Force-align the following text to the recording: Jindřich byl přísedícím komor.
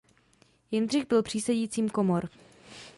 Jindřich 0.71 1.07
byl 1.07 1.23
přísedícím 1.23 1.89
komor. 1.89 2.29